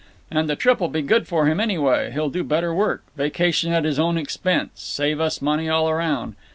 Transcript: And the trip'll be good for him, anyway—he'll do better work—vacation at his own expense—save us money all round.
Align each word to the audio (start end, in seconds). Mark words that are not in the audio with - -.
And 0.31 0.49
the 0.49 0.55
trip'll 0.55 0.87
be 0.87 1.03
good 1.03 1.27
for 1.27 1.45
him, 1.45 1.59
anyway—he'll 1.59 2.31
do 2.31 2.43
better 2.43 2.73
work—vacation 2.73 3.71
at 3.71 3.83
his 3.83 3.99
own 3.99 4.17
expense—save 4.17 5.19
us 5.21 5.43
money 5.43 5.69
all 5.69 5.93
round. 5.93 6.35